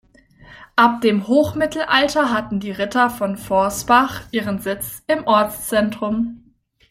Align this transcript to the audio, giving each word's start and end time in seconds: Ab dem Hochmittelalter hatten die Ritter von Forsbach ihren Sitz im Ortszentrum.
Ab 0.75 1.01
dem 1.01 1.27
Hochmittelalter 1.27 2.31
hatten 2.31 2.59
die 2.59 2.71
Ritter 2.71 3.11
von 3.11 3.37
Forsbach 3.37 4.21
ihren 4.31 4.57
Sitz 4.59 5.03
im 5.05 5.27
Ortszentrum. 5.27 6.55